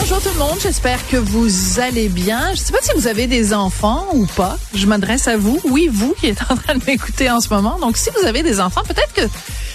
Bonjour 0.00 0.20
tout 0.22 0.30
le 0.32 0.38
monde, 0.38 0.58
j'espère 0.60 1.06
que 1.08 1.16
vous 1.16 1.78
allez 1.78 2.08
bien. 2.08 2.46
Je 2.46 2.60
ne 2.60 2.64
sais 2.64 2.72
pas 2.72 2.80
si 2.82 2.90
vous 2.96 3.06
avez 3.06 3.26
des 3.26 3.52
enfants 3.54 4.06
ou 4.14 4.26
pas. 4.26 4.58
Je 4.74 4.86
m'adresse 4.86 5.28
à 5.28 5.36
vous. 5.36 5.60
Oui, 5.64 5.88
vous 5.92 6.14
qui 6.14 6.26
êtes 6.28 6.42
en 6.50 6.56
train 6.56 6.74
de 6.74 6.84
m'écouter 6.84 7.30
en 7.30 7.40
ce 7.40 7.48
moment. 7.48 7.78
Donc 7.78 7.96
si 7.96 8.10
vous 8.18 8.26
avez 8.26 8.42
des 8.42 8.60
enfants, 8.60 8.82
peut-être 8.82 9.12
que 9.12 9.22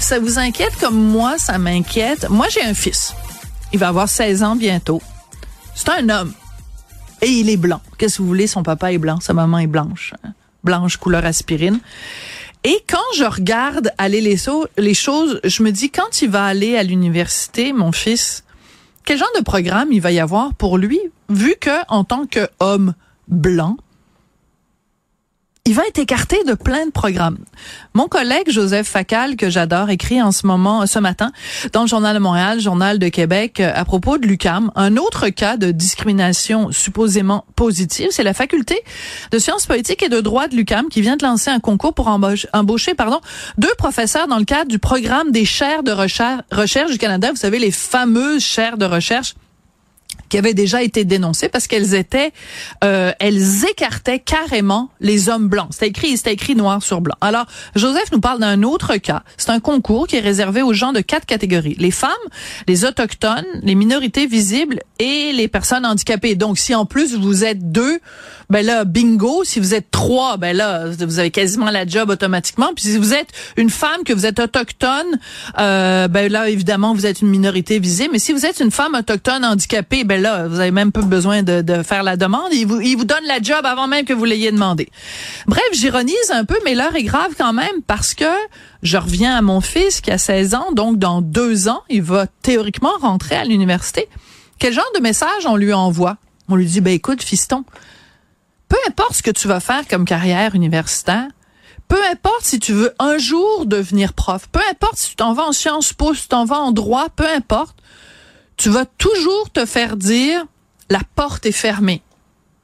ça 0.00 0.18
vous 0.18 0.38
inquiète 0.38 0.74
comme 0.80 0.96
moi, 0.96 1.36
ça 1.38 1.58
m'inquiète. 1.58 2.28
Moi, 2.28 2.46
j'ai 2.50 2.62
un 2.62 2.74
fils. 2.74 3.14
Il 3.72 3.78
va 3.78 3.88
avoir 3.88 4.08
16 4.08 4.42
ans 4.42 4.56
bientôt. 4.56 5.00
C'est 5.74 5.90
un 5.90 6.08
homme. 6.08 6.32
Et 7.22 7.28
il 7.28 7.48
est 7.50 7.56
blanc. 7.56 7.80
Qu'est-ce 7.98 8.16
que 8.16 8.22
vous 8.22 8.28
voulez? 8.28 8.46
Son 8.46 8.62
papa 8.62 8.92
est 8.92 8.98
blanc, 8.98 9.20
sa 9.20 9.32
maman 9.32 9.58
est 9.58 9.66
blanche. 9.66 10.14
hein. 10.24 10.32
Blanche 10.64 10.96
couleur 10.96 11.24
aspirine. 11.24 11.78
Et 12.64 12.82
quand 12.88 12.98
je 13.16 13.24
regarde 13.24 13.92
aller 13.96 14.20
les, 14.20 14.36
les 14.78 14.94
choses, 14.94 15.40
je 15.44 15.62
me 15.62 15.70
dis, 15.70 15.90
quand 15.90 16.20
il 16.22 16.30
va 16.30 16.44
aller 16.46 16.76
à 16.76 16.82
l'université, 16.82 17.72
mon 17.72 17.92
fils, 17.92 18.42
quel 19.06 19.16
genre 19.18 19.30
de 19.38 19.42
programme 19.42 19.92
il 19.92 20.00
va 20.00 20.10
y 20.10 20.20
avoir 20.20 20.52
pour 20.54 20.76
lui, 20.76 21.00
vu 21.30 21.54
que 21.58 21.70
en 21.88 22.04
tant 22.04 22.26
qu'homme 22.26 22.92
blanc, 23.28 23.78
il 25.66 25.74
va 25.74 25.84
être 25.88 25.98
écarté 25.98 26.44
de 26.44 26.54
plein 26.54 26.86
de 26.86 26.92
programmes. 26.92 27.38
Mon 27.92 28.06
collègue 28.06 28.48
Joseph 28.48 28.86
Facal, 28.86 29.34
que 29.34 29.50
j'adore, 29.50 29.90
écrit 29.90 30.22
en 30.22 30.30
ce 30.30 30.46
moment, 30.46 30.86
ce 30.86 31.00
matin, 31.00 31.32
dans 31.72 31.82
le 31.82 31.88
Journal 31.88 32.14
de 32.14 32.20
Montréal, 32.20 32.60
Journal 32.60 33.00
de 33.00 33.08
Québec, 33.08 33.58
euh, 33.58 33.72
à 33.74 33.84
propos 33.84 34.16
de 34.16 34.26
l'UCAM, 34.26 34.70
un 34.76 34.96
autre 34.96 35.28
cas 35.28 35.56
de 35.56 35.72
discrimination 35.72 36.70
supposément 36.70 37.44
positive, 37.56 38.08
c'est 38.12 38.22
la 38.22 38.32
faculté 38.32 38.80
de 39.32 39.38
sciences 39.40 39.66
politiques 39.66 40.04
et 40.04 40.08
de 40.08 40.20
droit 40.20 40.46
de 40.46 40.54
l'UCAM 40.54 40.88
qui 40.88 41.00
vient 41.00 41.16
de 41.16 41.24
lancer 41.24 41.50
un 41.50 41.58
concours 41.58 41.94
pour 41.94 42.06
embaucher, 42.06 42.94
pardon, 42.94 43.20
deux 43.58 43.74
professeurs 43.76 44.28
dans 44.28 44.38
le 44.38 44.44
cadre 44.44 44.70
du 44.70 44.78
programme 44.78 45.32
des 45.32 45.44
chaires 45.44 45.82
de 45.82 45.90
recherche, 45.90 46.42
recherche 46.52 46.92
du 46.92 46.98
Canada. 46.98 47.30
Vous 47.30 47.36
savez, 47.36 47.58
les 47.58 47.72
fameuses 47.72 48.42
chaires 48.42 48.78
de 48.78 48.84
recherche 48.84 49.34
qui 50.28 50.38
avaient 50.38 50.54
déjà 50.54 50.82
été 50.82 51.04
dénoncées 51.04 51.48
parce 51.48 51.66
qu'elles 51.66 51.94
étaient, 51.94 52.32
euh, 52.84 53.12
elles 53.18 53.64
écartaient 53.70 54.18
carrément 54.18 54.90
les 55.00 55.28
hommes 55.28 55.48
blancs. 55.48 55.68
C'était 55.70 55.88
écrit, 55.88 56.16
c'était 56.16 56.32
écrit 56.32 56.54
noir 56.54 56.82
sur 56.82 57.00
blanc. 57.00 57.16
Alors, 57.20 57.46
Joseph 57.74 58.10
nous 58.12 58.20
parle 58.20 58.40
d'un 58.40 58.62
autre 58.62 58.96
cas. 58.96 59.22
C'est 59.36 59.50
un 59.50 59.60
concours 59.60 60.06
qui 60.06 60.16
est 60.16 60.20
réservé 60.20 60.62
aux 60.62 60.72
gens 60.72 60.92
de 60.92 61.00
quatre 61.00 61.26
catégories 61.26 61.76
les 61.78 61.90
femmes, 61.90 62.10
les 62.66 62.84
autochtones, 62.84 63.46
les 63.62 63.74
minorités 63.74 64.26
visibles 64.26 64.80
et 64.98 65.32
les 65.32 65.48
personnes 65.48 65.86
handicapées. 65.86 66.34
Donc, 66.34 66.58
si 66.58 66.74
en 66.74 66.86
plus 66.86 67.14
vous 67.16 67.44
êtes 67.44 67.70
deux, 67.70 68.00
ben 68.50 68.64
là, 68.64 68.84
bingo. 68.84 69.44
Si 69.44 69.60
vous 69.60 69.74
êtes 69.74 69.90
trois, 69.90 70.36
ben 70.36 70.56
là, 70.56 70.86
vous 70.86 71.18
avez 71.18 71.30
quasiment 71.30 71.70
la 71.70 71.86
job 71.86 72.10
automatiquement. 72.10 72.72
Puis 72.74 72.84
si 72.84 72.98
vous 72.98 73.12
êtes 73.12 73.28
une 73.56 73.70
femme, 73.70 74.04
que 74.04 74.12
vous 74.12 74.26
êtes 74.26 74.38
autochtone, 74.38 75.18
euh, 75.58 76.08
ben 76.08 76.30
là, 76.30 76.48
évidemment, 76.48 76.94
vous 76.94 77.06
êtes 77.06 77.20
une 77.22 77.28
minorité 77.28 77.78
visible. 77.78 78.10
Mais 78.12 78.18
si 78.18 78.32
vous 78.32 78.46
êtes 78.46 78.60
une 78.60 78.70
femme 78.70 78.94
autochtone 78.94 79.44
handicapée, 79.44 80.04
ben 80.04 80.20
là, 80.20 80.48
vous 80.48 80.60
avez 80.60 80.70
même 80.70 80.92
pas 80.92 81.02
besoin 81.02 81.42
de, 81.42 81.82
faire 81.82 82.02
la 82.02 82.16
demande. 82.16 82.52
Il 82.52 82.66
vous, 82.66 82.80
il 82.80 82.96
vous 82.96 83.04
donne 83.04 83.24
la 83.26 83.40
job 83.40 83.64
avant 83.64 83.86
même 83.86 84.04
que 84.04 84.12
vous 84.12 84.24
l'ayez 84.24 84.50
demandé. 84.50 84.88
Bref, 85.46 85.64
j'ironise 85.72 86.30
un 86.32 86.44
peu, 86.44 86.56
mais 86.64 86.74
l'heure 86.74 86.94
est 86.94 87.02
grave 87.02 87.32
quand 87.36 87.52
même 87.52 87.82
parce 87.86 88.14
que 88.14 88.24
je 88.82 88.96
reviens 88.96 89.36
à 89.36 89.42
mon 89.42 89.60
fils 89.60 90.00
qui 90.00 90.10
a 90.10 90.18
16 90.18 90.54
ans, 90.54 90.72
donc 90.72 90.98
dans 90.98 91.20
deux 91.22 91.68
ans, 91.68 91.82
il 91.88 92.02
va 92.02 92.26
théoriquement 92.42 92.92
rentrer 93.00 93.36
à 93.36 93.44
l'université. 93.44 94.08
Quel 94.58 94.72
genre 94.72 94.90
de 94.94 95.00
message 95.00 95.46
on 95.46 95.56
lui 95.56 95.72
envoie? 95.72 96.16
On 96.48 96.56
lui 96.56 96.66
dit, 96.66 96.80
ben 96.80 96.92
écoute, 96.92 97.22
fiston, 97.22 97.64
peu 98.68 98.76
importe 98.88 99.14
ce 99.14 99.22
que 99.22 99.30
tu 99.30 99.48
vas 99.48 99.60
faire 99.60 99.86
comme 99.88 100.04
carrière 100.04 100.54
universitaire, 100.54 101.28
peu 101.88 101.98
importe 102.10 102.42
si 102.42 102.58
tu 102.58 102.72
veux 102.72 102.94
un 102.98 103.18
jour 103.18 103.66
devenir 103.66 104.12
prof, 104.12 104.48
peu 104.50 104.60
importe 104.70 104.96
si 104.96 105.10
tu 105.10 105.16
t'en 105.16 105.32
vas 105.34 105.44
en 105.44 105.52
Sciences 105.52 105.92
Po, 105.92 106.14
si 106.14 106.22
tu 106.22 106.28
t'en 106.28 106.44
vas 106.44 106.58
en 106.58 106.72
droit, 106.72 107.08
peu 107.10 107.26
importe, 107.28 107.76
tu 108.56 108.70
vas 108.70 108.84
toujours 108.84 109.50
te 109.52 109.66
faire 109.66 109.96
dire 109.96 110.44
la 110.90 111.00
porte 111.14 111.46
est 111.46 111.52
fermée. 111.52 112.02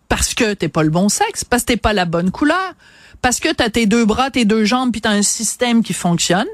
Parce 0.08 0.34
que 0.34 0.54
t'es 0.54 0.68
pas 0.68 0.82
le 0.82 0.90
bon 0.90 1.08
sexe, 1.08 1.44
parce 1.44 1.62
que 1.62 1.68
t'es 1.68 1.76
pas 1.76 1.92
la 1.92 2.04
bonne 2.04 2.30
couleur, 2.30 2.74
parce 3.22 3.40
que 3.40 3.52
t'as 3.52 3.70
tes 3.70 3.86
deux 3.86 4.04
bras, 4.04 4.30
tes 4.30 4.44
deux 4.44 4.64
jambes, 4.64 4.92
puis 4.92 5.00
t'as 5.00 5.10
un 5.10 5.22
système 5.22 5.82
qui 5.82 5.92
fonctionne, 5.92 6.48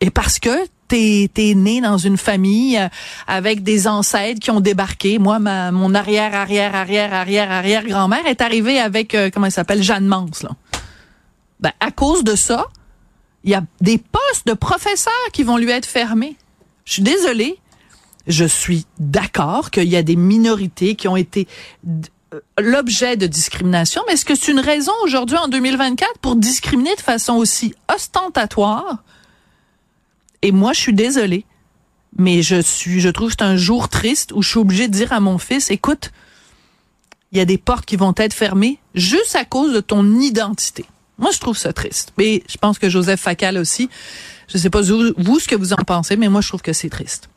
et 0.00 0.10
parce 0.10 0.38
que 0.38 0.50
t'es 0.94 1.50
es 1.50 1.54
né 1.54 1.80
dans 1.80 1.98
une 1.98 2.16
famille 2.16 2.78
euh, 2.78 2.88
avec 3.26 3.62
des 3.62 3.88
ancêtres 3.88 4.40
qui 4.40 4.50
ont 4.50 4.60
débarqué. 4.60 5.18
Moi, 5.18 5.38
ma, 5.38 5.72
mon 5.72 5.94
arrière, 5.94 6.34
arrière, 6.34 6.74
arrière, 6.74 7.12
arrière, 7.12 7.50
arrière 7.50 7.84
grand-mère 7.84 8.26
est 8.26 8.40
arrivée 8.40 8.78
avec 8.78 9.14
euh, 9.14 9.30
comment 9.32 9.46
elle 9.46 9.52
s'appelle 9.52 9.82
Jeanne 9.82 10.06
Mance. 10.06 10.42
Là. 10.42 10.50
Ben, 11.60 11.72
à 11.80 11.90
cause 11.90 12.24
de 12.24 12.36
ça, 12.36 12.66
il 13.42 13.50
y 13.50 13.54
a 13.54 13.62
des 13.80 13.98
postes 13.98 14.46
de 14.46 14.54
professeurs 14.54 15.12
qui 15.32 15.42
vont 15.42 15.56
lui 15.56 15.70
être 15.70 15.86
fermés. 15.86 16.36
Je 16.84 16.94
suis 16.94 17.02
désolée. 17.02 17.58
Je 18.26 18.44
suis 18.44 18.86
d'accord 18.98 19.70
qu'il 19.70 19.88
y 19.88 19.96
a 19.96 20.02
des 20.02 20.16
minorités 20.16 20.94
qui 20.94 21.08
ont 21.08 21.16
été 21.16 21.46
euh, 21.86 22.40
l'objet 22.58 23.16
de 23.18 23.26
discrimination, 23.26 24.02
mais 24.06 24.14
est-ce 24.14 24.24
que 24.24 24.34
c'est 24.34 24.50
une 24.50 24.60
raison 24.60 24.92
aujourd'hui 25.02 25.36
en 25.36 25.48
2024 25.48 26.18
pour 26.20 26.36
discriminer 26.36 26.94
de 26.94 27.00
façon 27.00 27.34
aussi 27.34 27.74
ostentatoire? 27.92 29.02
Et 30.44 30.52
moi, 30.52 30.74
je 30.74 30.80
suis 30.80 30.92
désolée, 30.92 31.46
mais 32.18 32.42
je 32.42 32.60
suis, 32.60 33.00
je 33.00 33.08
trouve 33.08 33.30
que 33.30 33.36
c'est 33.38 33.44
un 33.46 33.56
jour 33.56 33.88
triste 33.88 34.30
où 34.34 34.42
je 34.42 34.50
suis 34.50 34.58
obligée 34.58 34.88
de 34.88 34.92
dire 34.92 35.10
à 35.14 35.18
mon 35.18 35.38
fils, 35.38 35.70
écoute, 35.70 36.12
il 37.32 37.38
y 37.38 37.40
a 37.40 37.46
des 37.46 37.56
portes 37.56 37.86
qui 37.86 37.96
vont 37.96 38.12
être 38.18 38.34
fermées 38.34 38.78
juste 38.94 39.36
à 39.36 39.46
cause 39.46 39.72
de 39.72 39.80
ton 39.80 40.20
identité. 40.20 40.84
Moi, 41.16 41.30
je 41.32 41.38
trouve 41.38 41.56
ça 41.56 41.72
triste. 41.72 42.12
Mais 42.18 42.42
je 42.46 42.58
pense 42.58 42.78
que 42.78 42.90
Joseph 42.90 43.20
Facal 43.20 43.56
aussi. 43.56 43.88
Je 44.46 44.58
sais 44.58 44.68
pas 44.68 44.82
vous 44.82 45.40
ce 45.40 45.48
que 45.48 45.56
vous 45.56 45.72
en 45.72 45.76
pensez, 45.76 46.18
mais 46.18 46.28
moi, 46.28 46.42
je 46.42 46.48
trouve 46.48 46.60
que 46.60 46.74
c'est 46.74 46.90
triste. 46.90 47.30